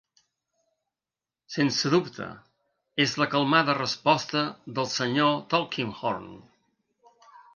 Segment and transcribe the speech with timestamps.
[1.55, 2.29] "Sense dubte",
[3.05, 4.41] és la calmada resposta
[4.79, 6.27] del senyor Tulkinghorn.